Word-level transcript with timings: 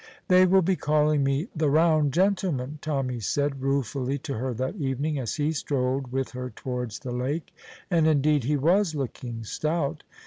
"They 0.29 0.47
will 0.47 0.63
be 0.63 0.75
calling 0.75 1.23
me 1.23 1.47
the 1.55 1.69
round 1.69 2.11
gentleman," 2.11 2.79
Tommy 2.81 3.19
said 3.19 3.61
ruefully 3.61 4.17
to 4.17 4.33
her 4.33 4.51
that 4.55 4.77
evening, 4.77 5.19
as 5.19 5.35
he 5.35 5.51
strolled 5.51 6.11
with 6.11 6.31
her 6.31 6.49
towards 6.49 6.97
the 6.97 7.11
lake, 7.11 7.53
and 7.91 8.07
indeed 8.07 8.43
he 8.45 8.57
was 8.57 8.95
looking 8.95 9.43
stout. 9.43 10.01